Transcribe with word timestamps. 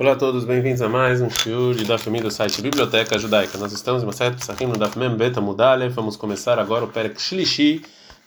Olá 0.00 0.12
a 0.12 0.16
todos, 0.16 0.44
bem-vindos 0.44 0.80
a 0.80 0.88
mais 0.88 1.20
um 1.20 1.28
show 1.28 1.74
de 1.74 1.84
Daf 1.84 2.08
do 2.08 2.30
site 2.30 2.62
Biblioteca 2.62 3.18
Judaica. 3.18 3.58
Nós 3.58 3.72
estamos 3.72 4.04
em 4.04 4.06
de 4.30 4.36
Psachim 4.36 4.66
no 4.66 4.78
Daf 4.78 4.96
Mem 4.96 5.16
Beta 5.16 5.40
Mudale. 5.40 5.88
Vamos 5.88 6.14
começar 6.14 6.56
agora 6.56 6.84
o 6.84 6.88
Perek 6.88 7.20
Shlishi 7.20 7.82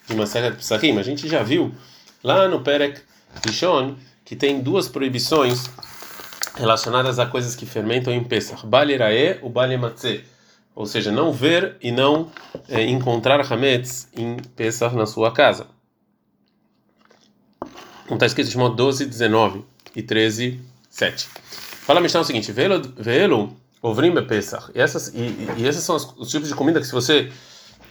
de 0.05 0.13
de 0.51 0.57
Psachim. 0.57 0.99
A 0.99 1.01
gente 1.01 1.29
já 1.29 1.41
viu 1.41 1.71
lá 2.21 2.45
no 2.49 2.59
Perek 2.59 2.99
Rishon 3.45 3.95
que 4.25 4.35
tem 4.35 4.59
duas 4.59 4.89
proibições 4.89 5.69
relacionadas 6.57 7.19
a 7.19 7.25
coisas 7.25 7.55
que 7.55 7.65
fermentam 7.65 8.11
em 8.11 8.21
Pesach. 8.21 8.67
Balirae, 8.67 9.39
o 9.41 9.49
Balematze. 9.49 10.25
Ou 10.75 10.85
seja, 10.85 11.09
não 11.09 11.31
ver 11.31 11.77
e 11.81 11.89
não 11.89 12.29
é, 12.67 12.83
encontrar 12.83 13.49
Hametz 13.49 14.09
em 14.13 14.35
Pesach 14.57 14.93
na 14.93 15.05
sua 15.05 15.31
casa. 15.31 15.67
Como 18.07 18.15
está 18.15 18.25
escrito 18.25 18.49
modo 18.57 18.75
12, 18.75 19.05
19 19.05 19.63
e 19.95 20.03
13, 20.03 20.59
7. 20.91 21.27
Fala 21.85 21.99
a 21.99 22.03
Mishnah 22.03 22.21
o 22.21 22.23
seguinte: 22.23 22.51
Velo, 22.51 23.55
ovrim 23.81 24.13
Pesach. 24.25 24.69
E, 24.75 24.79
essas, 24.79 25.11
e, 25.15 25.65
esses 25.65 25.83
são 25.83 25.95
os, 25.95 26.13
os, 26.17 26.29
tipos 26.29 26.47
de 26.47 26.53
comida 26.53 26.79
que, 26.79 26.85
se 26.85 26.91
você 26.91 27.31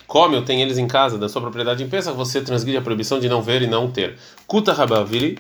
come 0.06 0.36
ou 0.36 0.42
tem 0.42 0.62
eles 0.62 0.78
em 0.78 0.86
casa, 0.86 1.18
da 1.18 1.28
sua 1.28 1.41
propriedade 1.41 1.82
em 1.82 1.88
Pesach, 1.88 2.16
você 2.16 2.41
transgride 2.41 2.77
a 2.77 2.82
proibição 2.82 3.18
de 3.18 3.28
não 3.28 3.42
ver 3.42 3.62
e 3.62 3.66
não 3.66 3.91
ter. 3.91 4.16
Kuta 4.46 4.72
Rabavili. 4.72 5.38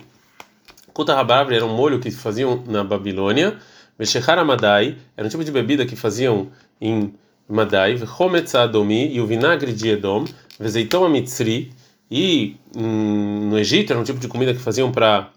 Kuta 0.92 1.14
Rabavili 1.14 1.56
era 1.56 1.66
um 1.66 1.76
molho 1.76 2.00
que 2.00 2.10
faziam 2.10 2.64
na 2.66 2.82
Babilônia. 2.82 3.56
Veshechar 3.98 4.38
Amadai 4.38 4.96
era 5.16 5.26
um 5.26 5.30
tipo 5.30 5.44
de 5.44 5.52
bebida 5.52 5.84
que 5.84 5.94
faziam 5.94 6.50
em 6.80 7.14
Madai. 7.48 7.94
Vechometz 7.94 8.54
Adomi 8.54 9.12
e 9.14 9.20
o 9.20 9.26
vinagre 9.26 9.72
de 9.72 9.90
Edom. 9.90 10.24
Vezeitom 10.58 11.04
Amitzri. 11.04 11.72
E 12.10 12.56
hum, 12.76 13.50
no 13.50 13.58
Egito 13.58 13.92
era 13.92 14.00
um 14.00 14.04
tipo 14.04 14.18
de 14.18 14.26
comida 14.26 14.52
que 14.52 14.60
faziam 14.60 14.90
para 14.90 15.30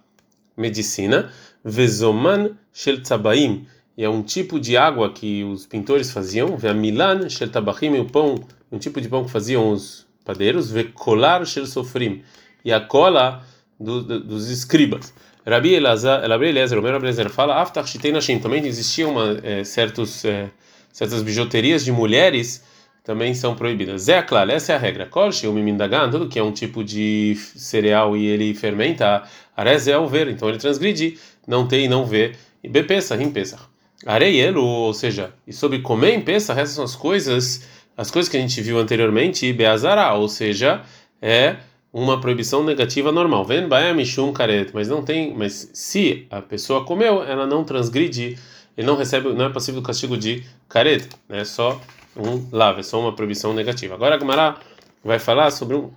medicina. 0.57 1.29
Vezoman 1.63 2.51
shel 2.73 3.01
tzabaim, 3.01 3.65
e 3.97 4.03
é 4.03 4.09
um 4.09 4.23
tipo 4.23 4.59
de 4.59 4.75
água 4.75 5.11
que 5.11 5.43
os 5.43 5.65
pintores 5.65 6.11
faziam. 6.11 6.57
Veamilan 6.57 7.29
shel 7.29 7.49
tabachim, 7.49 7.93
e 7.95 7.99
o 7.99 8.05
pão, 8.05 8.35
um 8.71 8.77
tipo 8.77 8.99
de 8.99 9.07
pão 9.07 9.23
que 9.23 9.31
faziam 9.31 9.71
os 9.71 10.05
padeiros. 10.25 10.71
Vekolar 10.71 11.45
shel 11.45 11.65
sofrim, 11.65 12.23
e 12.65 12.73
a 12.73 12.81
cola 12.81 13.43
do, 13.79 14.01
do, 14.01 14.19
dos 14.23 14.49
escribas. 14.49 15.13
Rabi 15.45 15.73
Elazar, 15.73 16.27
Rabi 16.27 16.49
o 16.51 16.81
meu 16.81 16.91
Rabi 16.91 17.05
Elazar 17.05 17.29
fala, 17.29 17.61
Aftach 17.61 17.89
shitei 17.89 18.11
nashim, 18.11 18.39
também 18.39 18.65
existiam 18.65 19.11
uma, 19.11 19.39
é, 19.43 19.63
certos, 19.63 20.23
é, 20.23 20.49
certas 20.91 21.21
bijuterias 21.21 21.83
de 21.83 21.91
mulheres 21.91 22.63
também 23.03 23.33
são 23.33 23.53
proibidas. 23.53 24.03
Zé 24.03 24.21
claro, 24.21 24.51
essa 24.51 24.71
é 24.71 24.75
a 24.75 24.79
regra. 24.79 25.05
Kolshi, 25.05 25.45
o 25.45 25.51
mimindagan, 25.51 26.09
tudo 26.09 26.29
que 26.29 26.39
é 26.39 26.43
um 26.43 26.53
tipo 26.53 26.83
de 26.83 27.35
cereal 27.55 28.15
e 28.15 28.25
ele 28.25 28.53
fermenta, 28.53 29.23
arez 29.55 29.87
é 29.87 29.97
o 29.97 30.07
ver, 30.07 30.29
então 30.29 30.47
ele 30.47 30.57
transgride 30.57 31.19
não 31.47 31.67
ter 31.67 31.81
e 31.81 31.87
não 31.87 32.05
ver. 32.05 32.37
E 32.63 32.69
bepesa, 32.69 33.15
rim 33.15 33.31
pesa. 33.31 33.59
Areielo, 34.05 34.63
ou 34.63 34.93
seja, 34.93 35.33
e 35.47 35.53
sobre 35.53 35.79
comer 35.79 36.13
em 36.13 36.21
pesa, 36.21 36.53
essas 36.53 36.75
são 36.75 36.83
as 36.83 36.95
coisas, 36.95 37.67
as 37.95 38.11
coisas 38.11 38.29
que 38.29 38.37
a 38.37 38.39
gente 38.39 38.61
viu 38.61 38.77
anteriormente, 38.77 39.45
e 39.45 39.53
beazara, 39.53 40.13
ou 40.13 40.27
seja, 40.27 40.81
é 41.21 41.55
uma 41.93 42.19
proibição 42.19 42.63
negativa 42.63 43.11
normal. 43.11 43.45
Ven 43.45 43.67
mishum 43.95 44.33
karet, 44.33 44.71
mas 44.73 44.89
não 44.89 45.03
tem, 45.03 45.33
mas 45.33 45.69
se 45.73 46.25
a 46.29 46.41
pessoa 46.41 46.83
comeu, 46.83 47.23
ela 47.23 47.45
não 47.45 47.63
transgride, 47.63 48.37
ele 48.75 48.87
não 48.87 48.97
recebe, 48.97 49.31
não 49.33 49.45
é 49.45 49.49
possível 49.49 49.79
o 49.79 49.83
castigo 49.83 50.17
de 50.17 50.43
karet, 50.67 51.07
né? 51.29 51.45
Só 51.45 51.79
um 52.17 52.47
lava, 52.51 52.79
é 52.79 52.83
só 52.83 52.99
uma 52.99 53.13
proibição 53.13 53.53
negativa. 53.53 53.93
Agora 53.93 54.15
a 54.15 54.19
Gemara 54.19 54.55
vai 55.03 55.19
falar 55.19 55.51
sobre 55.51 55.75
um 55.75 55.91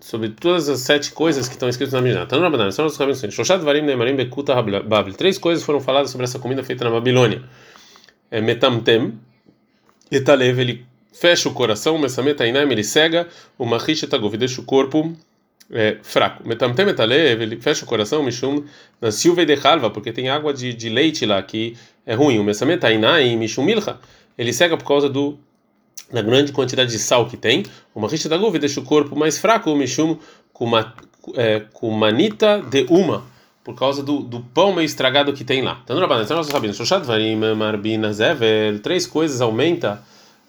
sobre 0.00 0.30
todas 0.30 0.68
as 0.68 0.80
sete 0.80 1.12
coisas 1.12 1.48
que 1.48 1.54
estão 1.54 1.68
escritas 1.68 1.92
na 1.92 2.00
Mishnah. 2.00 2.26
Na 2.30 2.38
Babilônia, 2.40 2.72
são 2.72 2.86
os 2.86 2.96
rabinos. 2.96 3.20
Shoshat 3.30 3.62
varim 3.62 3.82
neimarim 3.82 4.16
bekuta 4.16 4.54
babil. 4.62 5.14
Três 5.14 5.38
coisas 5.38 5.64
foram 5.64 5.80
faladas 5.80 6.10
sobre 6.10 6.24
essa 6.24 6.38
comida 6.38 6.62
feita 6.64 6.84
na 6.84 6.90
Babilônia. 6.90 7.42
É 8.30 8.40
metamtem, 8.40 9.18
etalev, 10.10 10.58
ele 10.60 10.86
fecha 11.12 11.48
o 11.48 11.52
coração, 11.52 11.98
mesameta 11.98 12.46
inaim, 12.46 12.70
ele 12.70 12.84
cega, 12.84 13.26
o 13.58 13.66
machish 13.66 14.02
etagov, 14.02 14.36
deixa 14.36 14.60
o 14.60 14.64
corpo 14.64 15.14
é, 15.70 15.98
fraco. 16.02 16.46
Metamtem 16.46 16.88
etalev, 16.88 17.42
ele 17.42 17.60
fecha 17.60 17.84
o 17.84 17.88
coração, 17.88 18.22
mishum, 18.22 18.64
na 19.00 19.10
silva 19.10 19.44
de 19.44 19.54
halva, 19.54 19.90
porque 19.90 20.12
tem 20.12 20.28
água 20.28 20.52
de, 20.54 20.72
de 20.72 20.88
leite 20.88 21.26
lá 21.26 21.42
que 21.42 21.76
é 22.06 22.14
ruim. 22.14 22.38
O 22.38 22.44
mesameta 22.44 22.90
inaim, 22.90 23.36
mishum 23.36 23.64
milcha, 23.64 23.98
ele 24.36 24.52
cega 24.52 24.76
por 24.76 24.86
causa 24.86 25.08
do 25.08 25.38
na 26.12 26.22
grande 26.22 26.52
quantidade 26.52 26.90
de 26.90 26.98
sal 26.98 27.26
que 27.26 27.36
tem, 27.36 27.64
uma 27.94 28.08
rixa 28.08 28.28
da 28.28 28.36
guva 28.36 28.58
deixa 28.58 28.80
o 28.80 28.84
corpo 28.84 29.16
mais 29.16 29.38
fraco, 29.38 29.70
o 29.70 29.76
mishum 29.76 30.16
kumanita 31.72 32.62
de 32.62 32.86
uma, 32.88 33.24
por 33.62 33.74
causa 33.74 34.02
do, 34.02 34.20
do 34.20 34.40
pão 34.40 34.74
meio 34.74 34.86
estragado 34.86 35.32
que 35.32 35.44
tem 35.44 35.62
lá. 35.62 35.80
Então, 35.84 35.98
Rabanan, 35.98 36.26
nós 36.30 36.46
sabemos, 36.46 36.76
Shoshat 36.76 37.04
Varim, 37.04 37.36
Marbina, 37.36 38.12
Zever, 38.12 38.80
três 38.80 39.06
coisas 39.06 39.40
aumenta 39.40 40.02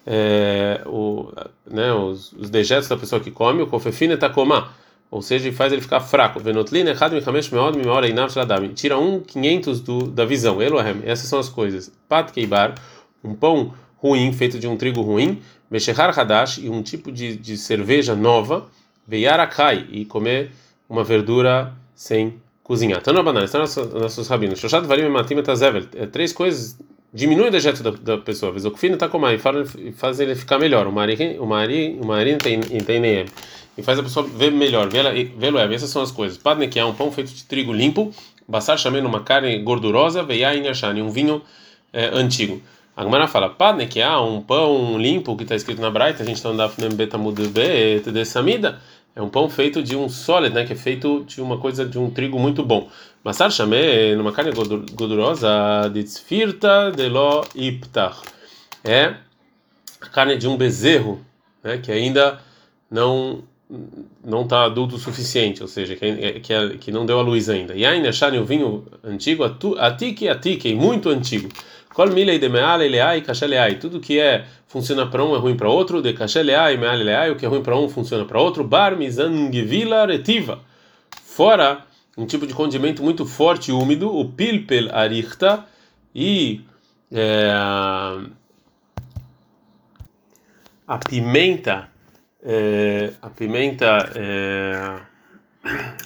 é, 0.06 0.80
o, 0.86 1.30
né, 1.70 1.92
os, 1.92 2.32
os 2.32 2.50
dejetos 2.50 2.88
da 2.88 2.96
pessoa 2.96 3.20
que 3.20 3.30
come, 3.30 3.62
o 3.62 3.66
kofefine 3.66 4.16
takoma, 4.16 4.72
ou 5.10 5.20
seja, 5.20 5.52
faz 5.52 5.72
ele 5.72 5.82
ficar 5.82 6.00
fraco. 6.00 6.38
Venotlin, 6.40 6.86
errado, 6.86 7.12
michamesh, 7.12 7.50
meod, 7.50 7.76
mimora, 7.76 8.08
inav, 8.08 8.30
shladam. 8.30 8.68
Tira 8.68 8.96
um 8.96 9.20
quinhentos 9.20 9.80
do, 9.80 10.06
da 10.06 10.24
visão. 10.24 10.62
Elohem, 10.62 11.02
essas 11.04 11.28
são 11.28 11.38
as 11.38 11.48
coisas. 11.48 11.92
Pat 12.08 12.30
keibar, 12.30 12.76
um 13.22 13.34
pão 13.34 13.74
ruim, 14.02 14.32
feito 14.32 14.58
de 14.58 14.66
um 14.66 14.76
trigo 14.76 15.02
ruim, 15.02 15.40
Beshehar 15.70 16.18
Hadash, 16.18 16.58
e 16.58 16.68
um 16.68 16.82
tipo 16.82 17.12
de, 17.12 17.36
de 17.36 17.56
cerveja 17.56 18.14
nova, 18.14 18.66
Veyarakai, 19.06 19.86
e 19.90 20.04
comer 20.04 20.50
uma 20.88 21.04
verdura 21.04 21.72
sem 21.94 22.34
cozinhar. 22.62 23.00
Então, 23.00 23.12
na 23.12 23.22
banana, 23.22 23.44
estão 23.44 23.60
nossos 23.60 24.28
rabinos. 24.28 24.58
Shoshat 24.58 24.86
Varim 24.86 25.08
Matim. 25.08 25.36
É 25.96 26.06
três 26.06 26.32
coisas 26.32 26.78
diminui 27.12 27.48
o 27.48 27.50
dejeto 27.50 27.82
da, 27.82 27.90
da 27.90 28.18
pessoa. 28.18 28.52
Vezokfino 28.52 28.94
está 28.94 29.10
e 29.78 29.92
faz 29.92 30.20
ele 30.20 30.34
ficar 30.34 30.58
melhor. 30.58 30.86
O 30.86 30.92
marim, 30.92 31.38
o 31.38 31.46
marim, 31.46 31.96
o 31.96 32.38
tem 32.38 32.60
tem 32.60 33.26
e 33.76 33.82
faz 33.82 33.98
a 33.98 34.02
pessoa 34.02 34.26
ver 34.26 34.52
melhor. 34.52 34.88
Vê-lo 34.88 35.58
é. 35.58 35.74
Essas 35.74 35.90
são 35.90 36.02
as 36.02 36.10
coisas. 36.10 36.38
Padne 36.38 36.68
que 36.68 36.78
é 36.78 36.84
um 36.84 36.94
pão 36.94 37.10
feito 37.10 37.32
de 37.32 37.44
trigo 37.44 37.72
limpo. 37.72 38.12
Bassar 38.46 38.78
chamando 38.78 39.06
uma 39.06 39.20
carne 39.20 39.58
gordurosa. 39.60 40.22
Veiain 40.22 40.64
Yashani, 40.64 41.02
um 41.02 41.10
vinho 41.10 41.42
é, 41.92 42.06
antigo. 42.12 42.60
A 43.00 43.02
Gemara 43.02 43.26
fala, 43.26 43.48
padne 43.48 43.86
que 43.86 44.02
há 44.02 44.20
um 44.20 44.42
pão 44.42 44.98
limpo 44.98 45.34
que 45.34 45.44
está 45.44 45.56
escrito 45.56 45.80
na 45.80 45.90
Braita, 45.90 46.22
a 46.22 46.26
gente 46.26 46.36
está 46.36 46.50
andando 46.50 46.76
no 46.78 46.94
Betamud 46.94 47.34
de 47.34 48.24
Samida, 48.26 48.78
é 49.16 49.22
um 49.22 49.30
pão 49.30 49.48
feito 49.48 49.82
de 49.82 49.96
um 49.96 50.06
sólido, 50.06 50.56
né, 50.56 50.66
que 50.66 50.74
é 50.74 50.76
feito 50.76 51.24
de 51.24 51.40
uma 51.40 51.56
coisa 51.56 51.86
de 51.86 51.98
um 51.98 52.10
trigo 52.10 52.38
muito 52.38 52.62
bom. 52.62 52.90
Masar 53.24 53.50
chamé 53.50 54.14
numa 54.14 54.32
carne 54.32 54.52
gordurosa 54.52 55.88
de 55.90 56.04
tsfirta 56.04 56.92
de 56.94 57.08
lo 57.08 57.42
iptar. 57.54 58.20
É 58.84 59.14
a 59.98 60.06
carne 60.12 60.36
de 60.36 60.46
um 60.46 60.58
bezerro, 60.58 61.24
né, 61.64 61.78
que 61.78 61.90
ainda 61.90 62.38
não 62.90 63.42
não 64.24 64.42
está 64.42 64.64
adulto 64.64 64.96
o 64.96 64.98
suficiente, 64.98 65.62
ou 65.62 65.68
seja, 65.68 65.94
que, 65.94 66.40
que, 66.40 66.52
é, 66.52 66.68
que 66.70 66.90
não 66.90 67.06
deu 67.06 67.20
a 67.20 67.22
luz 67.22 67.48
ainda. 67.48 67.74
E 67.74 67.86
ainda 67.86 68.08
achar 68.08 68.34
o 68.34 68.44
vinho 68.44 68.84
antigo, 69.04 69.44
atique 69.44 70.28
atique, 70.28 70.74
muito 70.74 71.08
antigo. 71.08 71.48
Kol 71.94 72.12
milei 72.12 72.38
de 72.38 72.48
meale 72.48 72.88
leai 72.88 73.22
leai. 73.48 73.74
Tudo 73.74 74.00
que 74.00 74.18
é 74.18 74.44
funciona 74.66 75.06
para 75.06 75.24
um 75.24 75.34
é 75.34 75.38
ruim 75.38 75.56
para 75.56 75.68
outro. 75.68 76.00
De 76.00 76.14
leai 76.42 76.76
meale 76.76 77.02
leai. 77.02 77.30
O 77.30 77.36
que 77.36 77.44
é 77.44 77.48
ruim 77.48 77.62
para 77.62 77.76
um 77.76 77.88
funciona 77.88 78.24
para 78.24 78.40
outro. 78.40 78.62
Bar 78.62 78.96
mizangvila 78.96 80.06
retiva. 80.06 80.60
Fora 81.24 81.84
um 82.16 82.26
tipo 82.26 82.46
de 82.46 82.54
condimento 82.54 83.02
muito 83.02 83.26
forte 83.26 83.70
e 83.70 83.74
úmido. 83.74 84.14
O 84.14 84.24
pilpel 84.24 84.88
arichta 84.94 85.66
e 86.14 86.60
é, 87.10 87.50
a 90.86 90.98
pimenta. 90.98 91.88
É, 92.42 93.12
a 93.20 93.30
pimenta. 93.30 94.12
É, 94.14 95.00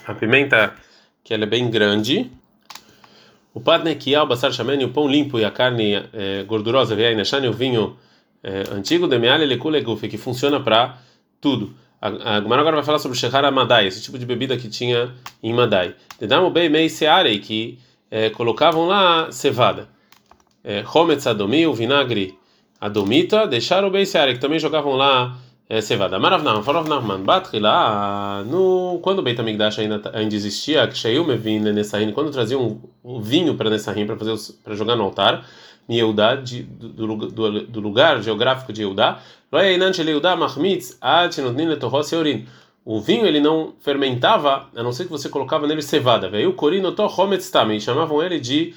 a 0.06 0.14
pimenta 0.14 0.74
que 1.22 1.32
ela 1.32 1.44
é 1.44 1.46
bem 1.46 1.70
grande 1.70 2.30
o 3.54 3.60
padnekiá, 3.60 4.24
o 4.24 4.26
basar 4.26 4.52
shamen, 4.52 4.84
o 4.84 4.88
pão 4.88 5.08
limpo 5.08 5.38
e 5.38 5.44
a 5.44 5.50
carne 5.50 5.94
é, 6.12 6.42
gordurosa, 6.42 6.96
vem 6.96 7.16
e 7.16 7.48
o 7.48 7.52
vinho 7.52 7.96
é, 8.42 8.64
antigo, 8.72 9.06
demeale 9.06 9.46
lekuleguf, 9.46 10.08
que 10.08 10.18
funciona 10.18 10.58
para 10.58 10.98
tudo. 11.40 11.72
A 12.00 12.40
Gemara 12.40 12.60
agora 12.60 12.76
vai 12.76 12.84
falar 12.84 12.98
sobre 12.98 13.16
Shehara 13.16 13.50
Madai, 13.50 13.86
esse 13.86 14.02
tipo 14.02 14.18
de 14.18 14.26
bebida 14.26 14.58
que 14.58 14.68
tinha 14.68 15.14
em 15.42 15.54
Madai. 15.54 15.94
Dedamo 16.20 16.50
Bei 16.50 16.68
Mei 16.68 16.90
Searei, 16.90 17.38
que 17.38 17.78
é, 18.10 18.28
colocavam 18.28 18.86
lá 18.86 19.32
cevada. 19.32 19.88
Hometz 20.92 21.26
Adomi, 21.26 21.66
o 21.66 21.72
vinagre 21.72 22.38
Adomita, 22.78 23.46
deixaram 23.46 23.88
o 23.88 23.90
Bei 23.90 24.04
Searei, 24.04 24.34
que 24.34 24.40
também 24.40 24.58
jogavam 24.58 24.92
lá 24.92 25.38
é, 25.68 25.80
cevada. 25.80 26.18
Maravnam, 26.18 26.62
lá 27.58 28.44
no 28.46 28.98
quando 29.02 29.20
o 29.20 29.22
Beit 29.22 29.40
HaMikdash 29.40 29.78
ainda, 29.78 30.00
ainda 30.12 30.34
existia, 30.34 30.90
Sheiu 30.90 31.24
Mevin 31.24 31.60
Nessahin, 31.60 32.12
quando 32.12 32.30
traziam 32.30 32.80
um 33.02 33.20
vinho 33.20 33.54
para 33.54 33.70
Nessahin 33.70 34.06
para 34.06 34.16
fazer 34.16 34.54
para 34.62 34.74
jogar 34.74 34.96
no 34.96 35.04
altar, 35.04 35.46
em 35.88 35.96
Eudá, 35.96 36.34
de, 36.34 36.62
do, 36.62 37.16
do, 37.16 37.60
do, 37.66 37.80
lugar 37.80 38.22
geográfico 38.22 38.72
de 38.72 38.82
Eudá, 38.82 39.20
o 42.84 43.00
vinho 43.00 43.26
ele 43.26 43.40
não 43.40 43.74
fermentava, 43.80 44.68
a 44.74 44.82
não 44.82 44.92
ser 44.92 45.04
que 45.04 45.10
você 45.10 45.28
colocava 45.28 45.66
nele 45.66 45.80
cevada. 45.82 46.28
Veio 46.28 46.50
o 46.50 46.54
corino 46.54 46.92
também, 47.50 47.80
chamavam 47.80 48.22
ele 48.22 48.38
de 48.38 48.74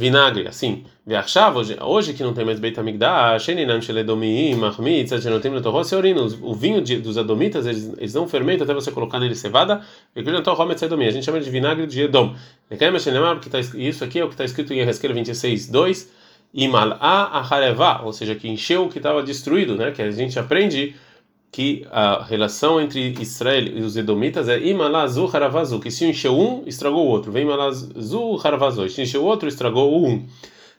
vinagre, 0.00 0.48
assim. 0.48 0.84
Veachshav, 1.06 1.58
hoje, 1.58 1.76
hoje 1.78 2.14
que 2.14 2.22
não 2.22 2.32
tem 2.32 2.42
mais 2.42 2.58
Beit 2.58 2.78
HaMikdash, 2.80 3.42
Sheninam 3.44 3.82
Sheledomim, 3.82 4.54
Mahmitz, 4.54 5.12
Adjenotim 5.12 5.50
Letorro, 5.50 5.84
Seorino, 5.84 6.26
o 6.40 6.54
vinho 6.54 6.80
de, 6.80 6.96
dos 6.96 7.18
adomitas, 7.18 7.66
eles, 7.66 7.92
eles 7.98 8.14
não 8.14 8.26
fermentam 8.26 8.64
até 8.64 8.72
você 8.72 8.90
colocar 8.90 9.20
nele 9.20 9.34
cevada, 9.34 9.82
a 10.16 11.10
gente 11.10 11.24
chama 11.24 11.38
de 11.38 11.50
vinagre 11.50 11.86
de 11.86 12.00
Edom. 12.02 12.34
Isso 13.74 14.02
aqui 14.02 14.18
é 14.18 14.24
o 14.24 14.28
que 14.28 14.34
está 14.34 14.44
escrito 14.44 14.72
em 14.72 14.78
Ezequiel 14.78 15.12
26, 15.12 15.68
2, 15.68 16.10
Imal'a 16.54 16.96
Aharevá, 16.96 18.00
ou 18.02 18.12
seja, 18.12 18.34
que 18.34 18.48
encheu 18.48 18.86
o 18.86 18.88
que 18.88 18.98
estava 18.98 19.22
destruído, 19.22 19.76
né? 19.76 19.90
Que 19.90 20.00
a 20.00 20.10
gente 20.10 20.38
aprende 20.38 20.94
que 21.52 21.86
a 21.90 22.22
relação 22.22 22.80
entre 22.80 23.14
Israel 23.20 23.66
e 23.66 23.82
os 23.82 23.96
Edomitas 23.96 24.48
é 24.48 24.58
Imalazu 24.58 25.28
Haravazu, 25.32 25.80
que 25.80 25.90
se 25.90 26.04
encheu 26.04 26.38
um, 26.38 26.62
estragou 26.66 27.04
o 27.04 27.08
outro. 27.08 27.32
Vem 27.32 27.42
Imalazu 27.42 28.40
Haravazu, 28.42 28.88
se 28.88 29.02
encheu 29.02 29.22
o 29.22 29.24
outro, 29.24 29.48
estragou 29.48 29.92
o 29.92 30.06
um. 30.06 30.26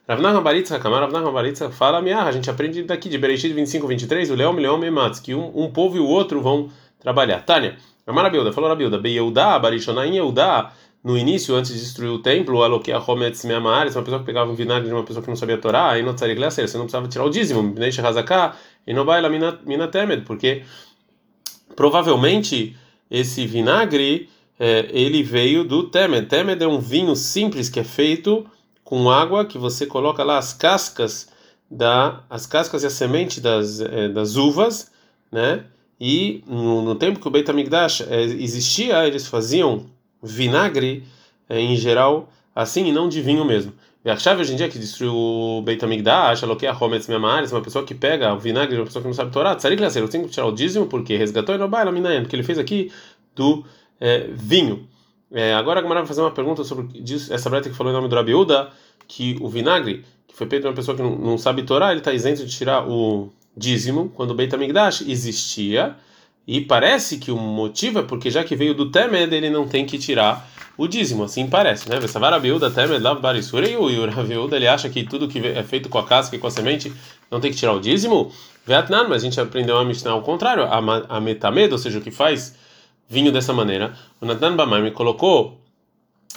Ravnah 0.08 0.40
Baritza 0.40 0.78
Kamar, 0.78 1.00
Ravnah 1.00 1.30
Baritza 1.30 1.70
fala 1.70 2.02
Miah, 2.02 2.24
a 2.24 2.32
gente 2.32 2.50
aprende 2.50 2.82
daqui 2.82 3.08
de 3.08 3.18
Bereshit 3.18 3.52
25, 3.52 3.86
23, 3.86 4.30
o 4.30 4.34
Leão, 4.34 4.52
Leão, 4.52 4.78
Mematz, 4.78 5.20
que 5.20 5.34
um, 5.34 5.52
um 5.54 5.70
povo 5.70 5.96
e 5.96 6.00
o 6.00 6.06
outro 6.06 6.40
vão 6.40 6.70
trabalhar. 6.98 7.42
Tânia, 7.42 7.76
Amar 8.06 8.24
Abilda, 8.24 8.52
falou 8.52 8.70
Abilda, 8.70 8.98
Beyeudá, 8.98 9.58
Barishonah, 9.58 10.06
em 10.06 10.16
Yeudá, 10.16 10.72
no 11.02 11.18
início, 11.18 11.54
antes 11.54 11.72
de 11.72 11.80
destruir 11.80 12.10
o 12.10 12.20
templo, 12.20 12.62
aloquei 12.62 12.94
a 12.94 13.00
Hometz 13.00 13.44
Meamares, 13.44 13.96
uma 13.96 14.02
pessoa 14.02 14.20
que 14.20 14.26
pegava 14.26 14.50
um 14.50 14.54
vinagre 14.54 14.88
de 14.88 14.94
uma 14.94 15.02
pessoa 15.02 15.22
que 15.22 15.28
não 15.28 15.36
sabia 15.36 15.58
Torá, 15.58 15.90
aí 15.90 16.02
não 16.02 16.14
tzarik 16.14 16.38
você 16.38 16.78
não 16.78 16.84
precisava 16.84 17.08
tirar 17.08 17.24
o 17.24 17.30
dízimo, 17.30 17.74
Deixa 17.74 18.06
Hazaká, 18.06 18.56
e 18.86 18.94
não 18.94 19.04
vai 19.04 19.20
lá 19.20 19.28
mina 19.28 19.88
temed, 19.88 20.24
porque 20.24 20.62
provavelmente 21.74 22.76
esse 23.10 23.46
vinagre 23.46 24.28
é, 24.58 24.88
ele 24.92 25.22
veio 25.24 25.64
do 25.64 25.84
temed. 25.84 26.28
Temed 26.28 26.62
é 26.62 26.68
um 26.68 26.78
vinho 26.78 27.16
simples 27.16 27.68
que 27.68 27.80
é 27.80 27.84
feito 27.84 28.46
com 28.84 29.10
água 29.10 29.44
que 29.44 29.58
você 29.58 29.86
coloca 29.86 30.22
lá 30.22 30.38
as 30.38 30.52
cascas 30.52 31.28
da 31.68 32.22
as 32.28 32.46
cascas 32.46 32.82
e 32.84 32.86
a 32.86 32.90
semente 32.90 33.40
das, 33.40 33.80
é, 33.80 34.08
das 34.08 34.36
uvas, 34.36 34.92
né? 35.32 35.64
E 35.98 36.44
no, 36.46 36.82
no 36.82 36.94
tempo 36.94 37.18
que 37.18 37.26
o 37.26 37.30
Beit 37.30 37.50
Hamikdash 37.50 38.02
é, 38.02 38.22
existia, 38.22 39.06
eles 39.06 39.26
faziam 39.26 39.86
vinagre 40.22 41.04
é, 41.48 41.60
em 41.60 41.76
geral 41.76 42.30
assim 42.54 42.86
e 42.86 42.92
não 42.92 43.08
de 43.08 43.20
vinho 43.20 43.44
mesmo. 43.44 43.72
E 44.04 44.10
a 44.10 44.16
chave 44.16 44.40
hoje 44.40 44.52
em 44.52 44.56
dia 44.56 44.68
que 44.68 44.78
destruiu 44.78 45.14
o 45.14 45.62
Beit 45.62 45.84
HaMikdash, 45.84 46.42
aloquei 46.42 46.68
a 46.68 46.76
Hometz 46.76 47.06
Memares, 47.06 47.52
uma 47.52 47.60
pessoa 47.60 47.84
que 47.84 47.94
pega 47.94 48.34
o 48.34 48.38
vinagre 48.38 48.76
uma 48.76 48.84
pessoa 48.84 49.00
que 49.00 49.06
não 49.06 49.14
sabe 49.14 49.30
Torá, 49.30 49.54
tzarik 49.54 49.80
laser, 49.80 50.02
eu 50.02 50.08
tenho 50.08 50.24
que 50.24 50.30
tirar 50.30 50.46
o 50.46 50.52
dízimo 50.52 50.86
porque 50.86 51.16
resgatou 51.16 51.54
e 51.54 51.58
não 51.58 51.68
vai 51.68 51.84
porque 52.20 52.34
ele 52.34 52.42
fez 52.42 52.58
aqui 52.58 52.90
do 53.34 53.64
é, 54.00 54.26
vinho. 54.32 54.88
É, 55.30 55.54
agora 55.54 55.78
a 55.78 55.82
Gamara 55.82 56.00
vai 56.00 56.08
fazer 56.08 56.20
uma 56.20 56.32
pergunta 56.32 56.64
sobre 56.64 56.88
essa 57.30 57.48
breta 57.48 57.70
que 57.70 57.76
falou 57.76 57.92
em 57.92 57.96
nome 57.96 58.08
do 58.08 58.14
Rabiúda, 58.14 58.70
que 59.06 59.38
o 59.40 59.48
vinagre 59.48 60.04
que 60.26 60.36
foi 60.36 60.46
feito 60.48 60.62
de 60.62 60.68
uma 60.68 60.74
pessoa 60.74 60.96
que 60.96 61.02
não, 61.02 61.16
não 61.16 61.38
sabe 61.38 61.62
Torá, 61.62 61.90
ele 61.90 62.00
está 62.00 62.12
isento 62.12 62.44
de 62.44 62.50
tirar 62.50 62.88
o 62.88 63.30
dízimo 63.56 64.10
quando 64.14 64.32
o 64.32 64.34
Beit 64.34 64.54
HaMikdash 64.54 65.02
existia, 65.02 65.94
e 66.46 66.60
parece 66.60 67.18
que 67.18 67.30
o 67.30 67.36
motivo 67.36 68.00
é 68.00 68.02
porque 68.02 68.30
já 68.30 68.42
que 68.42 68.56
veio 68.56 68.74
do 68.74 68.90
Temed, 68.90 69.34
ele 69.34 69.50
não 69.50 69.66
tem 69.66 69.86
que 69.86 69.98
tirar 69.98 70.48
o 70.76 70.88
dízimo, 70.88 71.24
assim 71.24 71.46
parece, 71.46 71.88
né? 71.88 71.98
Abiúda 72.34 72.70
Temed 72.70 73.00
Lav 73.00 73.20
Barisura 73.20 73.68
e 73.68 73.76
o 73.76 74.10
Raviúda 74.10 74.56
ele 74.56 74.66
acha 74.66 74.88
que 74.88 75.04
tudo 75.04 75.28
que 75.28 75.38
é 75.38 75.62
feito 75.62 75.88
com 75.88 75.98
a 75.98 76.04
casca 76.04 76.34
e 76.34 76.38
com 76.38 76.46
a 76.46 76.50
semente 76.50 76.92
não 77.30 77.40
tem 77.40 77.50
que 77.50 77.56
tirar 77.56 77.72
o 77.72 77.80
dízimo. 77.80 78.32
Vietnã, 78.66 79.06
mas 79.08 79.22
a 79.22 79.24
gente 79.24 79.40
aprendeu 79.40 79.76
a 79.76 79.84
Mishnah 79.84 80.12
ao 80.12 80.22
contrário, 80.22 80.64
a, 80.64 81.20
metamed, 81.20 81.72
ou 81.72 81.78
seja, 81.78 81.98
o 81.98 82.02
que 82.02 82.10
faz 82.10 82.56
vinho 83.08 83.32
dessa 83.32 83.52
maneira. 83.52 83.94
O 84.20 84.26
Natan 84.26 84.56
Bamar 84.56 84.82
me 84.82 84.90
colocou 84.90 85.60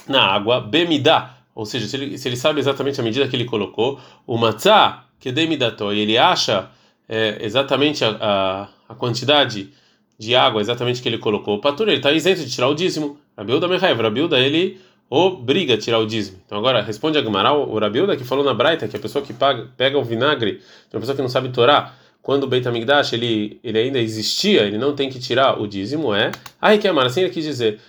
na 0.07 0.21
água 0.21 0.59
bemidá, 0.59 1.37
ou 1.53 1.65
seja, 1.65 1.87
se 1.87 1.95
ele, 1.95 2.17
se 2.17 2.27
ele 2.27 2.35
sabe 2.35 2.59
exatamente 2.59 2.99
a 2.99 3.03
medida 3.03 3.27
que 3.27 3.35
ele 3.35 3.45
colocou, 3.45 3.99
o 4.27 4.37
matzah, 4.37 5.05
que 5.19 5.31
demidató, 5.31 5.93
e 5.93 5.99
ele 5.99 6.17
acha 6.17 6.69
é, 7.07 7.37
exatamente 7.41 8.03
a, 8.03 8.17
a, 8.19 8.67
a 8.89 8.95
quantidade 8.95 9.71
de 10.17 10.35
água 10.35 10.61
exatamente 10.61 11.01
que 11.01 11.09
ele 11.09 11.17
colocou, 11.17 11.57
o 11.57 11.61
patur, 11.61 11.87
ele 11.87 11.97
está 11.97 12.11
isento 12.11 12.43
de 12.43 12.49
tirar 12.49 12.67
o 12.67 12.75
dízimo. 12.75 13.17
Rabilda 13.37 13.67
Mehaev, 13.67 14.01
Rabilda 14.01 14.39
ele 14.39 14.79
obriga 15.09 15.75
a 15.75 15.77
tirar 15.77 15.99
o 15.99 16.05
dízimo. 16.05 16.39
Então 16.45 16.57
agora 16.57 16.81
responde 16.81 17.17
a 17.17 17.21
Gumaral, 17.21 17.69
o 17.69 17.77
Rabilda 17.77 18.15
que 18.15 18.23
falou 18.23 18.43
na 18.43 18.53
Braita 18.53 18.87
que 18.87 18.97
a 18.97 18.99
pessoa 18.99 19.23
que 19.23 19.33
paga, 19.33 19.67
pega 19.77 19.97
o 19.97 20.03
vinagre, 20.03 20.61
uma 20.93 20.99
pessoa 20.99 21.15
que 21.15 21.21
não 21.21 21.29
sabe 21.29 21.49
torar, 21.49 21.97
quando 22.21 22.45
o 22.45 22.47
Beit 22.47 22.67
HaMikdash 22.67 23.13
ele, 23.13 23.59
ele 23.63 23.77
ainda 23.77 23.99
existia, 23.99 24.63
ele 24.63 24.79
não 24.79 24.95
tem 24.95 25.11
que 25.11 25.19
tirar 25.19 25.61
o 25.61 25.67
dízimo, 25.67 26.11
é. 26.11 26.31
Ai 26.59 26.79
que 26.79 26.87
amar, 26.87 27.05
assim 27.05 27.21
ele 27.21 27.29
quis 27.29 27.43
dizer, 27.43 27.79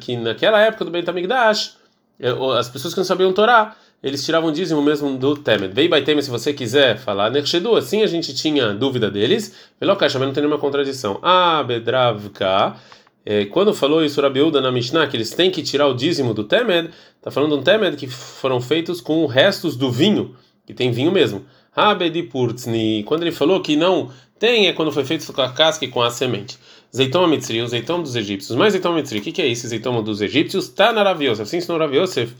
que 0.00 0.16
naquela 0.16 0.60
época 0.60 0.84
do 0.84 0.90
Beit 0.90 1.08
HaMikdash, 1.08 1.76
eh, 2.18 2.34
as 2.58 2.68
pessoas 2.68 2.92
que 2.92 2.98
não 2.98 3.04
sabiam 3.04 3.32
torar, 3.32 3.78
eles 4.02 4.24
tiravam 4.24 4.52
dízimo 4.52 4.82
mesmo 4.82 5.16
do 5.16 5.36
Temet. 5.36 5.74
Vei 5.74 5.88
vai 5.88 6.02
Temet, 6.02 6.24
se 6.24 6.30
você 6.30 6.52
quiser 6.52 6.98
falar 6.98 7.30
Nershedu, 7.30 7.74
assim 7.76 8.02
a 8.02 8.06
gente 8.06 8.34
tinha 8.34 8.72
dúvida 8.72 9.10
deles. 9.10 9.54
Velocash, 9.80 10.14
mas 10.14 10.26
não 10.26 10.32
tem 10.32 10.42
nenhuma 10.42 10.60
contradição. 10.60 11.18
Ah, 11.22 11.62
Bedravka. 11.62 12.76
É, 13.24 13.44
quando 13.46 13.74
falou 13.74 14.04
isso 14.04 14.20
Rabiúda 14.20 14.60
na 14.60 14.70
Mishnah, 14.70 15.08
que 15.08 15.16
eles 15.16 15.30
têm 15.30 15.50
que 15.50 15.60
tirar 15.60 15.88
o 15.88 15.94
dízimo 15.94 16.32
do 16.32 16.44
Temed, 16.44 16.90
está 17.16 17.30
falando 17.30 17.54
de 17.54 17.58
um 17.58 17.62
Temed 17.62 17.96
que 17.96 18.06
foram 18.06 18.60
feitos 18.60 19.00
com 19.00 19.26
restos 19.26 19.76
do 19.76 19.90
vinho, 19.90 20.36
que 20.64 20.72
tem 20.72 20.92
vinho 20.92 21.10
mesmo. 21.10 21.44
Habedipurtzni, 21.74 23.02
quando 23.02 23.22
ele 23.22 23.32
falou 23.32 23.60
que 23.60 23.74
não 23.74 24.10
tem, 24.38 24.68
é 24.68 24.72
quando 24.72 24.92
foi 24.92 25.04
feito 25.04 25.30
com 25.32 25.42
a 25.42 25.50
casca 25.50 25.84
e 25.84 25.88
com 25.88 26.00
a 26.00 26.10
semente. 26.10 26.56
Zeitom 26.94 27.24
Amitri, 27.24 27.60
o 27.60 27.66
zeitom 27.66 28.00
dos 28.00 28.14
egípcios. 28.14 28.56
Mas 28.56 28.72
zeitom 28.72 28.92
Amitri, 28.92 29.18
o 29.18 29.22
que, 29.22 29.42
é 29.42 29.48
esse 29.48 29.66
zeitom 29.66 30.02
dos 30.02 30.20
egípcios? 30.20 30.66
Está 30.66 30.92
na 30.92 31.02
Rav 31.02 31.20
Assim 31.28 31.56
ensinou 31.56 31.78
Rav 31.78 31.94
Yosef 31.94 32.32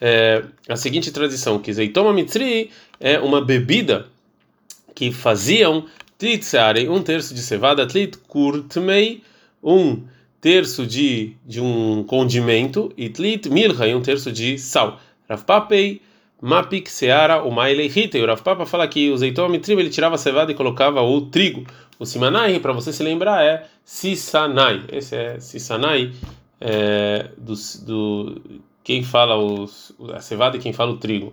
é, 0.00 0.42
a 0.68 0.76
seguinte 0.76 1.10
tradição, 1.10 1.58
que 1.58 1.72
Zeitoma 1.72 2.12
Mitri 2.12 2.70
é 3.00 3.18
uma 3.18 3.40
bebida 3.40 4.06
que 4.94 5.12
faziam 5.12 5.86
Tlitsare, 6.18 6.88
um 6.88 7.02
terço 7.02 7.34
de 7.34 7.40
cevada, 7.40 7.86
Tlit 7.86 8.16
Kurtmei, 8.28 9.22
um 9.62 10.02
terço 10.40 10.86
de, 10.86 11.32
de 11.44 11.60
um 11.60 12.04
condimento, 12.04 12.92
e 12.96 13.08
Tlit 13.08 13.48
Milha, 13.48 13.96
um 13.96 14.02
terço 14.02 14.30
de 14.30 14.58
sal. 14.58 15.00
Rafpapei, 15.28 16.00
Mapik 16.40 16.90
Seara, 16.90 17.42
o 17.42 17.50
Maile 17.50 17.86
Hita. 17.86 18.18
E 18.18 18.22
o 18.22 18.26
Rafpapa 18.26 18.66
fala 18.66 18.86
que 18.86 19.10
o 19.10 19.16
Zeitoma 19.16 19.48
Mitri 19.48 19.72
ele 19.72 19.90
tirava 19.90 20.14
a 20.14 20.18
cevada 20.18 20.52
e 20.52 20.54
colocava 20.54 21.02
o 21.02 21.22
trigo. 21.22 21.64
O 21.98 22.04
Simanai, 22.04 22.60
para 22.60 22.72
você 22.72 22.92
se 22.92 23.02
lembrar, 23.02 23.42
é 23.42 23.66
Sisanai. 23.84 24.84
Esse 24.92 25.16
é 25.16 25.40
Sisanai 25.40 26.12
é, 26.60 27.30
do, 27.38 27.54
do 27.86 28.42
quem 28.84 29.02
fala 29.02 29.36
os, 29.36 29.92
a 30.12 30.20
cevada 30.20 30.56
e 30.56 30.60
quem 30.60 30.72
fala 30.72 30.92
o 30.92 30.98
trigo. 30.98 31.32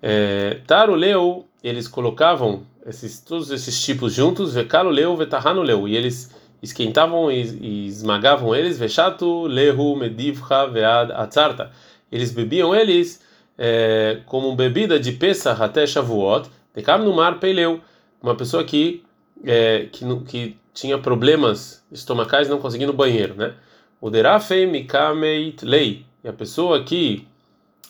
É, 0.00 0.60
Taruleu, 0.66 1.46
eles 1.62 1.88
colocavam 1.88 2.62
esses, 2.86 3.20
todos 3.20 3.50
esses 3.50 3.84
tipos 3.84 4.14
juntos, 4.14 4.54
Vekaluleu, 4.54 5.14
Vetarranuleu, 5.16 5.86
e 5.86 5.96
eles 5.96 6.34
esquentavam 6.62 7.30
e, 7.30 7.42
e 7.42 7.86
esmagavam 7.88 8.54
eles, 8.54 8.78
Vechatu, 8.78 9.46
Lehu, 9.46 9.96
Medivcha, 9.96 10.66
Vead, 10.66 11.12
Atzarta. 11.12 11.70
Eles 12.10 12.30
bebiam 12.30 12.74
eles 12.74 13.20
é, 13.58 14.20
como 14.26 14.54
bebida 14.54 14.98
de 14.98 15.12
Pesach 15.12 15.60
até 15.60 15.86
Shavuot, 15.86 16.48
Dekam 16.74 16.98
no 16.98 17.12
mar 17.12 17.40
Peileu, 17.40 17.80
uma 18.22 18.36
pessoa 18.36 18.62
que, 18.62 19.02
é, 19.44 19.88
que, 19.90 20.04
que 20.26 20.56
tinha 20.72 20.96
problemas 20.98 21.84
estomacais 21.90 22.48
não 22.48 22.58
conseguia 22.58 22.86
no 22.86 22.92
banheiro, 22.92 23.34
né? 23.34 23.54
O 24.00 24.08
Derafei 24.08 24.66
Mikameit 24.66 25.64
Lei, 25.64 26.06
e 26.22 26.28
a 26.28 26.32
pessoa 26.32 26.82
que 26.84 27.26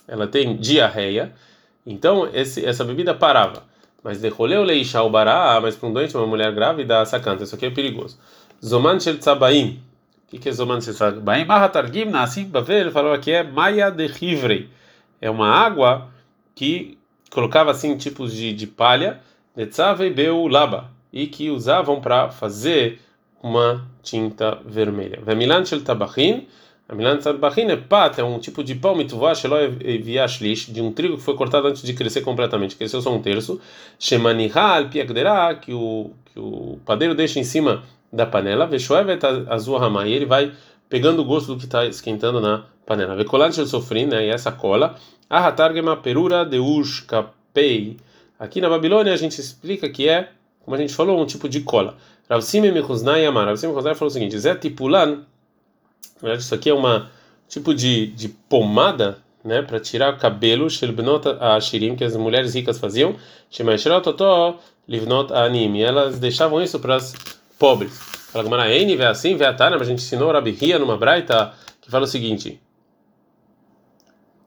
ela 0.06 0.26
tem 0.26 0.56
diarreia, 0.56 1.32
então 1.86 2.28
esse, 2.32 2.64
essa 2.64 2.84
bebida 2.84 3.14
parava. 3.14 3.64
Mas 4.02 4.20
derroleu 4.20 4.62
leishá 4.62 5.02
o 5.02 5.10
bará, 5.10 5.58
mas 5.60 5.76
para 5.76 5.88
um 5.88 5.92
doente, 5.92 6.16
uma 6.16 6.26
mulher 6.26 6.54
grávida, 6.54 7.04
sacanta, 7.04 7.44
isso 7.44 7.54
aqui 7.54 7.66
é 7.66 7.70
perigoso. 7.70 8.18
Zoman 8.64 8.98
shel 8.98 9.18
tzabaim. 9.18 9.80
O 10.32 10.38
que 10.38 10.48
é 10.48 10.52
Zoman 10.52 10.80
shel 10.80 10.94
tzabaim? 10.94 11.44
Mahatargim, 11.44 12.06
nassim 12.06 12.44
bavel, 12.44 12.90
falou 12.90 13.12
aqui 13.12 13.32
é 13.32 13.42
maia 13.42 13.90
de 13.90 14.06
rivrei. 14.06 14.68
É 15.20 15.30
uma 15.30 15.48
água 15.48 16.08
que 16.54 16.98
colocava 17.30 17.70
assim 17.70 17.96
tipos 17.96 18.32
de, 18.32 18.52
de 18.52 18.66
palha, 18.66 19.20
netzavei 19.54 20.10
beu 20.10 20.46
laba, 20.46 20.90
e 21.12 21.26
que 21.26 21.50
usavam 21.50 22.00
para 22.00 22.30
fazer 22.30 23.00
uma 23.42 23.86
tinta 24.02 24.58
vermelha. 24.64 25.20
Vemilan 25.22 25.64
shel 25.64 25.82
tabachin, 25.82 26.46
a 26.90 26.94
Milan 26.96 27.18
Tzadbachin 27.18 27.70
é 27.70 27.76
pat, 27.76 28.18
é 28.18 28.24
um 28.24 28.40
tipo 28.40 28.64
de 28.64 28.74
pão 28.74 28.96
mituvá, 28.96 29.32
viashlish, 30.02 30.72
de 30.72 30.82
um 30.82 30.90
trigo 30.90 31.16
que 31.16 31.22
foi 31.22 31.36
cortado 31.36 31.68
antes 31.68 31.82
de 31.82 31.94
crescer 31.94 32.22
completamente, 32.22 32.74
cresceu 32.74 33.00
só 33.00 33.14
um 33.14 33.22
terço. 33.22 33.60
Shemaniha 33.96 34.60
al 34.60 34.88
piagderá, 34.88 35.54
que 35.54 35.72
o 35.72 36.10
que 36.32 36.40
o 36.40 36.80
padeiro 36.84 37.14
deixa 37.14 37.38
em 37.38 37.44
cima 37.44 37.84
da 38.12 38.26
panela, 38.26 38.66
veshoevet 38.66 39.24
azul 39.48 39.78
ramá, 39.78 40.04
e 40.04 40.12
ele 40.12 40.26
vai 40.26 40.52
pegando 40.88 41.22
o 41.22 41.24
gosto 41.24 41.54
do 41.54 41.58
que 41.58 41.64
está 41.64 41.86
esquentando 41.86 42.40
na 42.40 42.64
panela. 42.84 43.14
Vecolan 43.14 43.52
shel 43.52 43.66
né, 44.08 44.26
e 44.26 44.30
essa 44.30 44.50
cola. 44.50 44.96
Ahatargema 45.28 45.96
perura 45.96 46.44
de 46.44 46.58
kapei. 47.06 47.98
Aqui 48.36 48.60
na 48.60 48.68
Babilônia 48.68 49.12
a 49.12 49.16
gente 49.16 49.40
explica 49.40 49.88
que 49.88 50.08
é, 50.08 50.30
como 50.64 50.74
a 50.74 50.78
gente 50.78 50.92
falou, 50.92 51.20
um 51.22 51.26
tipo 51.26 51.48
de 51.48 51.60
cola. 51.60 51.96
Rav 52.28 52.42
Simi 52.42 52.72
Mechuznai 52.72 53.24
Amar. 53.26 53.46
Rav 53.46 53.56
Simi 53.56 53.72
falou 53.72 53.94
o 54.06 54.10
seguinte: 54.10 54.36
Zé 54.36 54.56
tipulan 54.56 55.22
na 56.16 56.28
verdade, 56.28 56.42
isso 56.42 56.54
aqui 56.54 56.70
é 56.70 56.74
uma 56.74 57.10
tipo 57.48 57.74
de, 57.74 58.08
de 58.08 58.28
pomada, 58.28 59.18
né, 59.44 59.62
para 59.62 59.80
tirar 59.80 60.16
cabelo, 60.18 60.68
shelbenot 60.68 61.26
ashirim 61.40 61.96
que 61.96 62.04
as 62.04 62.14
mulheres 62.14 62.54
ricas 62.54 62.78
faziam, 62.78 63.16
shemaishrot 63.50 64.08
oto 64.08 64.58
livnot 64.86 65.32
anim, 65.32 65.80
elas 65.80 66.18
deixavam 66.18 66.62
isso 66.62 66.78
para 66.78 66.96
as 66.96 67.14
pobres. 67.58 67.92
Fala 68.32 68.44
Gamara, 68.44 68.70
Eini, 68.70 68.96
vê 68.96 69.06
assim, 69.06 69.36
vê 69.36 69.44
a 69.44 69.52
Tana, 69.52 69.76
mas 69.76 69.88
a 69.88 69.90
gente 69.90 70.02
ensinou 70.02 70.30
Rabi 70.30 70.56
Hia 70.60 70.78
numa 70.78 70.96
braita 70.96 71.52
que 71.80 71.90
fala 71.90 72.04
o 72.04 72.08
seguinte: 72.08 72.60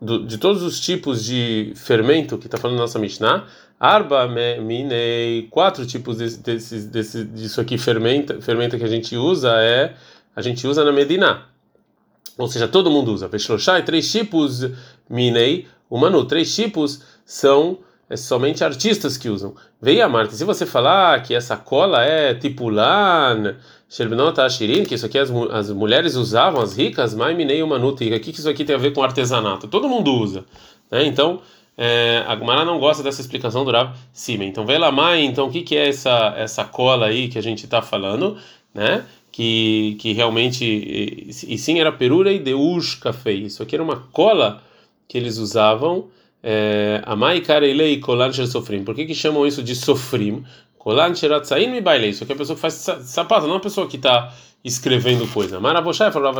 de 0.01 0.38
todos 0.38 0.63
os 0.63 0.79
tipos 0.79 1.24
de 1.24 1.74
fermento 1.75 2.38
que 2.38 2.48
está 2.48 2.57
falando 2.57 2.77
na 2.77 2.83
nossa 2.83 3.00
Mishnah, 3.00 3.45
arba 3.79 4.27
minei, 4.27 5.48
quatro 5.50 5.86
tipos 5.86 6.17
desse, 6.17 6.41
desse, 6.41 6.79
desse, 6.88 7.25
disso 7.25 7.60
aqui 7.60 7.77
fermenta, 7.77 8.41
fermento 8.41 8.77
que 8.77 8.83
a 8.83 8.88
gente 8.88 9.15
usa 9.17 9.53
é 9.62 9.93
a 10.36 10.42
gente 10.42 10.68
usa 10.68 10.84
na 10.84 10.92
Medina. 10.92 11.46
Ou 12.38 12.48
seja, 12.48 12.68
todo 12.68 12.90
mundo 12.90 13.13
usa. 13.13 13.30
Peshloshai, 13.30 13.84
três 13.84 14.12
tipos 14.12 14.68
minei, 15.10 15.68
humano, 15.90 16.25
três 16.25 16.54
tipos 16.56 17.02
são 17.25 17.80
é 18.10 18.18
somente 18.18 18.63
artistas 18.63 19.18
que 19.18 19.30
usam. 19.30 19.56
Veio 19.82 20.06
a 20.06 20.10
Marta, 20.10 20.36
se 20.36 20.44
você 20.44 20.66
falar 20.66 21.24
que 21.24 21.34
essa 21.34 21.58
cola 21.58 22.04
é 22.04 22.34
tipo 22.34 22.70
lan, 22.70 23.56
ashirin, 24.46 24.84
que 24.84 24.94
isso 24.96 25.06
aqui 25.06 25.18
as, 25.18 25.32
as 25.52 25.72
mulheres 25.72 26.16
usavam, 26.16 26.62
as 26.62 26.78
ricas, 26.78 27.16
maiminei 27.16 27.63
manuta, 27.63 28.04
o 28.04 28.20
que 28.20 28.30
isso 28.30 28.50
aqui 28.50 28.66
tem 28.66 28.75
a 28.75 28.80
ver 28.80 28.92
com 28.92 29.02
artesanato? 29.02 29.68
Todo 29.68 29.90
mundo 29.90 30.13
usa. 30.13 30.46
Né? 30.92 31.06
Então, 31.06 31.42
é, 31.78 32.24
a 32.28 32.36
Gumara 32.36 32.63
não 32.63 32.78
gosta 32.78 33.02
dessa 33.02 33.22
explicação 33.22 33.66
do 33.66 33.72
Rav. 33.72 33.96
Então, 34.28 34.66
lá, 34.78 34.92
mãe, 34.92 35.25
então 35.25 35.48
o 35.48 35.52
que, 35.52 35.62
que 35.62 35.75
é 35.75 35.88
essa, 35.88 36.34
essa 36.38 36.63
cola 36.66 37.08
aí 37.08 37.30
que 37.30 37.40
a 37.40 37.42
gente 37.42 37.66
está 37.66 37.82
falando, 37.82 38.38
né? 38.74 39.04
Que, 39.34 39.98
que 40.00 40.13
realmente, 40.13 40.63
e, 40.63 41.28
e 41.48 41.58
sim, 41.58 41.80
era 41.80 41.92
perura 41.92 42.32
e 42.32 42.38
deush 42.38 42.94
café. 42.94 43.32
Isso 43.34 43.63
aqui 43.63 43.75
era 43.75 43.84
uma 43.84 43.98
cola 44.12 44.62
que 45.08 45.18
eles 45.18 45.40
usavam 45.40 46.08
é, 46.44 47.02
Amai 47.06 47.42
Kolan 48.02 48.32
Shel 48.32 48.46
Sofrim. 48.46 48.84
Por 48.84 48.94
que, 48.94 49.06
que 49.06 49.16
chamam 49.16 49.48
isso 49.48 49.63
de 49.63 49.75
Sofrim? 49.75 50.44
Kolan 50.78 51.16
Sheratzain 51.16 51.72
Mi 51.72 51.82
Bailei. 51.82 52.10
Isso 52.10 52.24
aqui 52.24 52.34
é 52.34 52.36
a 52.36 52.38
pessoa 52.38 52.56
que 52.56 52.62
faz 52.62 52.74
sapato, 52.74 53.48
não 53.48 53.56
a 53.56 53.60
pessoa 53.60 53.88
que 53.88 53.96
está 53.96 54.34
escrevendo 54.63 55.25
coisa. 55.28 55.60
Maravoshai 55.60 56.12
falou: 56.12 56.32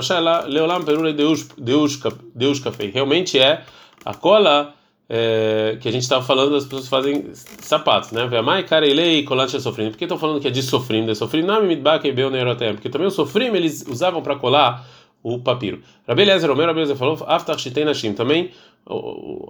Leolam 0.48 0.84
Perura 0.84 1.14
Deus 1.14 2.60
Café. 2.60 2.88
Realmente 2.94 3.40
é 3.40 3.64
a 4.06 4.14
cola. 4.14 4.76
É, 5.10 5.77
que 5.81 5.89
a 5.89 5.91
gente 5.91 6.03
estava 6.03 6.24
falando 6.24 6.51
das 6.51 6.63
pessoas 6.63 6.88
fazem 6.88 7.29
sapatos, 7.33 8.12
né? 8.12 8.24
Amai 8.38 8.63
Karelei 8.63 9.24
Kolan 9.24 9.48
Shel 9.48 9.60
Sofrim. 9.60 9.89
Por 9.89 9.98
que 9.98 10.05
estão 10.05 10.17
falando 10.17 10.39
que 10.39 10.48
é 10.48 10.51
de 10.51 10.63
Sofrim? 10.63 11.05
De 11.05 11.13
Sofrim, 11.13 11.43
não, 11.43 11.62
Midbak 11.63 12.07
e 12.07 12.12
Beu 12.12 12.31
Neurotem. 12.31 12.74
Porque 12.74 12.89
também 12.89 13.07
o 13.07 13.12
Sofrim 13.12 13.48
eles 13.48 13.86
usavam 13.88 14.22
para 14.22 14.38
colar 14.38 14.88
o 15.22 15.39
papiro. 15.39 15.81
Rabi 16.07 16.22
Eliezer, 16.22 16.50
o 16.50 16.55
meu 16.55 16.65
Rabi 16.65 16.79
Eliezer 16.79 16.95
falou, 16.95 17.17
Aftach 17.27 17.62
Shitei 17.62 17.86
Nashim, 17.86 18.13
também 18.13 18.51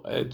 é, 0.05 0.25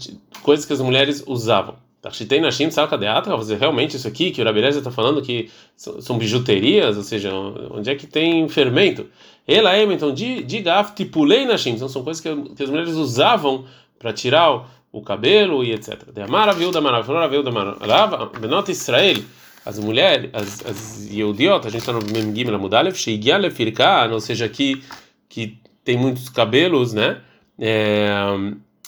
coisas 0.42 0.64
que 0.64 0.72
as 0.72 0.80
mulheres 0.80 1.24
usavam. 1.26 1.76
Tachitei 2.02 2.40
Nashim 2.40 2.70
Salkadeatra, 2.70 3.36
dizer 3.36 3.58
realmente 3.58 3.96
isso 3.96 4.08
aqui 4.08 4.30
que 4.30 4.40
o 4.40 4.44
Rabi 4.44 4.60
Eliezer 4.60 4.80
está 4.80 4.90
falando 4.90 5.20
que 5.20 5.50
são, 5.76 6.16
bijuterias, 6.16 6.96
ou 6.96 7.02
seja, 7.02 7.30
onde 7.70 7.90
é 7.90 7.94
que 7.94 8.06
tem 8.06 8.48
fermento? 8.48 9.06
Ela 9.46 9.76
é, 9.76 9.82
então, 9.82 10.12
de, 10.12 10.42
de 10.42 10.60
gaf 10.60 10.94
tipulei 10.94 11.44
Nashim, 11.44 11.72
então 11.72 11.88
são 11.88 12.02
coisas 12.02 12.22
que, 12.22 12.34
que 12.54 12.62
as 12.62 12.70
mulheres 12.70 12.94
usavam 12.94 13.66
para 13.98 14.14
tirar 14.14 14.66
o 14.92 15.02
cabelo 15.02 15.62
e 15.64 15.72
etc. 15.72 16.12
De 16.12 16.22
Amaraviu 16.22 16.70
da 16.70 16.80
Maraviu 16.80 17.42
da 17.42 17.50
Maraviu, 17.50 18.40
Benot 18.40 18.70
Israel, 18.70 19.22
as 19.64 19.78
mulheres, 19.78 20.30
as, 20.32 20.66
as 20.66 21.10
Yehudiot, 21.10 21.66
a 21.66 21.70
gente 21.70 21.80
está 21.80 21.92
no 21.92 22.00
Memgim 22.00 22.44
na 22.44 22.58
Mudalev, 22.58 22.96
Sheigia 22.96 23.36
Lefirkan, 23.36 24.10
ou 24.12 24.20
seja, 24.20 24.48
que 24.48 24.82
que 25.30 25.58
tem 25.84 25.96
muitos 25.96 26.28
cabelos, 26.28 26.92
né? 26.92 27.20
É, 27.58 28.08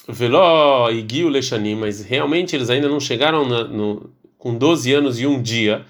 Veló 0.07 0.91
e 0.91 1.01
Guio 1.01 1.29
Lechanim, 1.29 1.75
mas 1.75 2.03
realmente 2.03 2.55
eles 2.55 2.69
ainda 2.69 2.89
não 2.89 2.99
chegaram 2.99 3.47
na, 3.47 3.63
no, 3.63 4.11
com 4.37 4.53
12 4.55 4.93
anos 4.93 5.19
e 5.19 5.25
um 5.25 5.41
dia, 5.41 5.85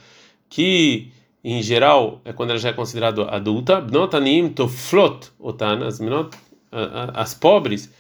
que 0.48 1.12
em 1.44 1.62
geral 1.62 2.22
é 2.24 2.32
quando 2.32 2.52
ela 2.52 2.60
já 2.60 2.70
é 2.70 2.74
considerada 2.74 3.24
adulta. 3.26 3.82
Bnotanim 3.82 4.50
toflot 4.50 5.32
otan, 5.40 5.88
as, 5.88 6.00
as 7.16 7.34
pobres, 7.34 7.92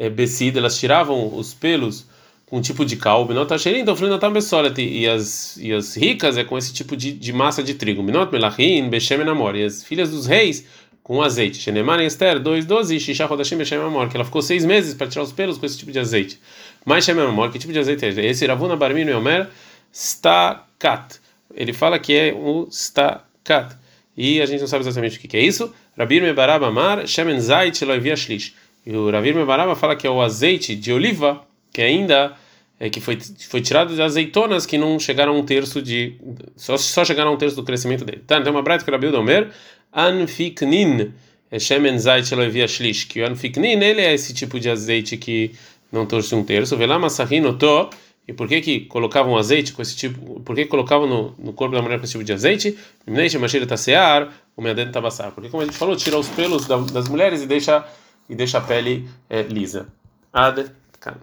é, 0.00 0.56
elas 0.56 0.78
tiravam 0.78 1.36
os 1.36 1.52
pelos 1.52 2.08
com 2.46 2.56
um 2.56 2.60
tipo 2.60 2.84
de 2.84 2.96
cal, 2.96 3.24
bnotasherim 3.24 3.84
toflinotam 3.84 4.32
besolet, 4.32 4.80
e 4.80 5.06
as 5.06 5.56
e 5.56 5.72
as 5.72 5.96
ricas 5.96 6.36
é 6.36 6.42
com 6.42 6.58
esse 6.58 6.72
tipo 6.72 6.96
de, 6.96 7.12
de 7.12 7.32
massa 7.32 7.62
de 7.62 7.74
trigo. 7.74 8.02
Bnot 8.02 8.32
melachim 8.32 8.88
beshem 8.88 9.18
namor, 9.18 9.54
e 9.54 9.64
as 9.64 9.84
filhas 9.84 10.10
dos 10.10 10.26
reis 10.26 10.66
com 11.10 11.22
azeite. 11.22 11.58
Shenemar 11.58 12.00
Esther 12.00 12.40
2:12 12.40 12.96
e 12.96 13.00
Shisha 13.00 13.26
Rodashim 13.26 13.56
Beshem 13.56 13.78
Amor, 13.78 14.08
que 14.08 14.16
ela 14.16 14.24
ficou 14.24 14.40
seis 14.40 14.64
meses 14.64 14.94
para 14.94 15.08
tirar 15.08 15.24
os 15.24 15.32
pelos 15.32 15.58
com 15.58 15.66
esse 15.66 15.76
tipo 15.76 15.90
de 15.90 15.98
azeite. 15.98 16.40
Mais 16.84 17.04
Shem 17.04 17.18
Amor, 17.18 17.50
que 17.50 17.58
tipo 17.58 17.72
de 17.72 17.78
azeite 17.78 18.04
é 18.04 18.08
esse? 18.08 18.20
Esse 18.20 18.46
Ravuna 18.46 18.76
Barmino 18.76 19.10
Yomer 19.10 19.48
Stakat. 19.92 21.20
Ele 21.54 21.72
fala 21.72 21.98
que 21.98 22.14
é 22.14 22.32
o 22.32 22.68
Stakat. 22.70 23.76
E 24.16 24.40
a 24.40 24.46
gente 24.46 24.60
não 24.60 24.68
sabe 24.68 24.82
exatamente 24.82 25.18
o 25.18 25.20
que 25.20 25.36
é 25.36 25.40
isso. 25.40 25.72
Rabir 25.98 26.22
Mebarab 26.22 26.64
Amar 26.64 27.06
Shemen 27.06 27.40
Zait 27.40 27.82
Eloivia 27.82 28.14
Shlish. 28.14 28.54
E 28.84 28.96
o 28.96 29.10
Rabir 29.10 29.34
Mebarab 29.34 29.74
fala 29.76 29.94
que 29.94 30.06
é 30.06 30.10
o 30.10 30.20
azeite 30.20 30.74
de 30.74 30.92
oliva 30.92 31.42
que 31.72 31.82
ainda 31.82 32.34
é, 32.78 32.88
que 32.88 33.00
foi, 33.00 33.18
foi 33.48 33.60
tirado 33.60 33.94
de 33.94 34.00
azeitonas 34.00 34.64
que 34.64 34.78
não 34.78 34.98
chegaram 34.98 35.34
a 35.34 35.38
um 35.38 35.44
terço 35.44 35.82
de. 35.82 36.16
Só, 36.56 36.78
só 36.78 37.04
chegaram 37.04 37.30
a 37.30 37.34
um 37.34 37.36
terço 37.36 37.54
do 37.54 37.62
crescimento 37.62 38.06
dele. 38.06 38.22
Tá, 38.26 38.38
então 38.38 38.52
uma 38.52 38.62
breta 38.62 38.82
que 38.82 38.90
o 38.90 38.92
Rabi 38.92 39.08
Omer 39.08 39.50
anfiknin, 39.94 41.12
é 41.50 41.58
shemen 41.58 41.98
zait 41.98 42.26
shelovia 42.26 42.66
shlish, 42.66 43.04
que 43.04 43.20
o 43.20 43.28
anfiknin 43.28 43.82
ele 43.82 44.00
é 44.00 44.14
esse 44.14 44.32
tipo 44.32 44.58
de 44.58 44.70
azeite 44.70 45.18
que 45.18 45.52
não 45.92 46.06
torce 46.06 46.34
um 46.34 46.42
terço, 46.42 46.76
vê 46.76 46.86
lá 46.86 46.98
massahin 46.98 47.42
to, 47.54 47.90
e 48.26 48.32
por 48.32 48.48
que 48.48 48.60
que 48.60 48.80
colocavam 48.80 49.36
azeite 49.36 49.72
com 49.72 49.82
esse 49.82 49.96
tipo, 49.96 50.40
por 50.40 50.54
que 50.54 50.64
colocavam 50.64 51.06
no, 51.06 51.34
no 51.38 51.52
corpo 51.52 51.74
da 51.74 51.82
mulher 51.82 51.98
com 51.98 52.04
esse 52.04 52.12
tipo 52.12 52.24
de 52.24 52.32
azeite? 52.32 52.78
Porque 53.04 53.20
como 55.50 55.62
a 55.62 55.66
gente 55.66 55.76
falou, 55.76 55.96
tira 55.96 56.16
os 56.16 56.28
pelos 56.28 56.66
das 56.66 57.08
mulheres 57.08 57.42
e 57.42 57.46
deixa 57.46 57.84
e 58.30 58.34
deixa 58.36 58.58
a 58.58 58.60
pele 58.60 59.10
é, 59.28 59.42
lisa. 59.42 59.88
Ad, 60.32 60.70
cara. 61.00 61.18